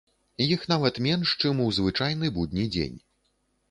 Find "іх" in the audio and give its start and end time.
0.45-0.63